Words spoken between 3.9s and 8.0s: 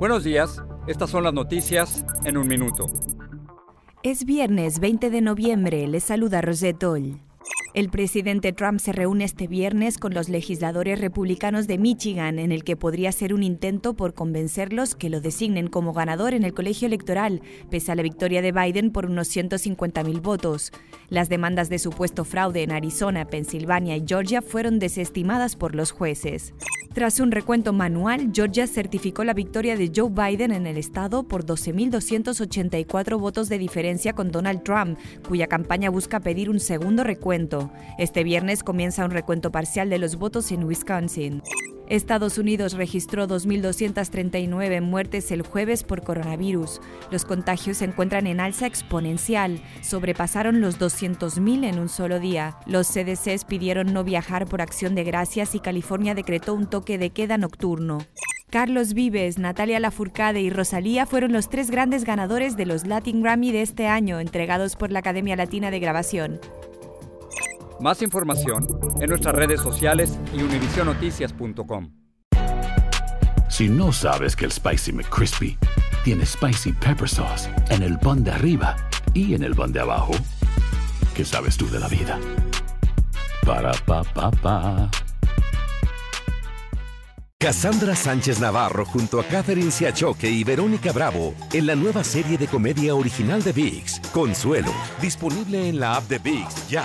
Es viernes 20 de noviembre, les saluda Rosette Oll. El